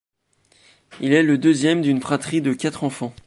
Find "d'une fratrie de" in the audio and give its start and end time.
1.83-2.53